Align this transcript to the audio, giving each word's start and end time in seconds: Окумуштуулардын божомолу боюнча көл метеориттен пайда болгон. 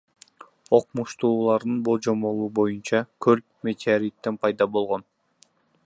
Окумуштуулардын 0.77 1.75
божомолу 1.89 2.47
боюнча 2.61 3.03
көл 3.27 3.45
метеориттен 3.69 4.41
пайда 4.47 4.71
болгон. 4.79 5.07